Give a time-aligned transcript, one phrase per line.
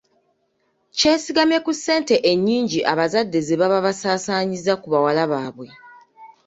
[0.97, 5.67] Kyesigamye ku ssente ennyingi abazadde ze baba basaasaanyizza ku bawala baabwe.